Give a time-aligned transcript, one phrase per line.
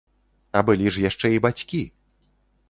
[0.61, 1.83] А былі ж яшчэ і бацькі!